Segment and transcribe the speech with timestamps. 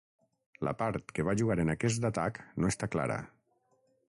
[0.67, 3.21] La part que va jugar en aquest atac no està clara.